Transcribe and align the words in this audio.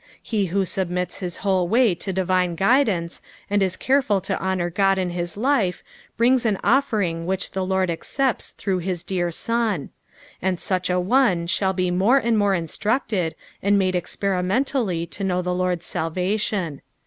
He 0.23 0.47
who 0.47 0.65
submits 0.65 1.17
his 1.19 1.37
whole 1.45 1.67
way 1.67 1.93
to 1.93 2.11
divine 2.11 2.55
guidance, 2.55 3.21
and 3.51 3.61
is 3.61 3.77
careful 3.77 4.19
to 4.21 4.41
honour 4.41 4.71
God 4.71 4.97
in 4.97 5.11
his 5.11 5.37
life, 5.37 5.83
brings 6.17 6.43
an 6.43 6.57
offering 6.63 7.27
which 7.27 7.51
the 7.51 7.63
Lord 7.63 7.91
accepts 7.91 8.51
thtougb 8.57 8.81
his 8.81 9.03
dear 9.03 9.29
Sod; 9.29 9.59
PSALM 9.61 9.81
THE 9.83 9.85
FIFTIETH. 9.85 10.39
43? 10.39 10.57
sad 10.57 10.59
such 10.59 10.89
a 10.89 10.99
one 10.99 11.45
shall 11.45 11.73
be 11.73 11.91
more 11.91 12.17
and 12.17 12.35
more 12.35 12.55
instructed, 12.55 13.35
and 13.61 13.77
made 13.77 13.93
experimentallj 13.93 15.07
to 15.11 15.23
know 15.23 15.43
the 15.43 15.53
Lord's 15.53 15.85
sftlration. 15.85 16.79